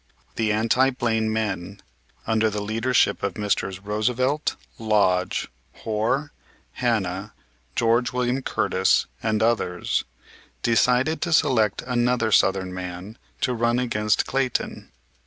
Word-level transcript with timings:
The 0.35 0.51
anti 0.51 0.89
Blaine 0.89 1.31
men, 1.31 1.79
under 2.25 2.49
the 2.49 2.63
leadership 2.63 3.21
of 3.21 3.37
Messrs. 3.37 3.81
Roosevelt, 3.81 4.55
Lodge, 4.79 5.47
Hoar, 5.83 6.31
Hanna, 6.71 7.35
Geo. 7.75 8.01
William 8.11 8.41
Curtis 8.41 9.05
and 9.21 9.43
others, 9.43 10.03
decided 10.63 11.21
to 11.21 11.31
select 11.31 11.83
another 11.83 12.31
Southern 12.31 12.73
man 12.73 13.19
to 13.41 13.53
run 13.53 13.77
against 13.77 14.25
Clayton. 14.25 14.91